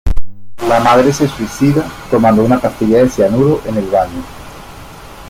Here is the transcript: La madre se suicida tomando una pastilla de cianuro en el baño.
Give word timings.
La 0.67 0.79
madre 0.79 1.13
se 1.13 1.27
suicida 1.27 1.85
tomando 2.09 2.43
una 2.43 2.59
pastilla 2.59 3.03
de 3.03 3.09
cianuro 3.11 3.61
en 3.67 3.77
el 3.77 3.85
baño. 3.85 4.23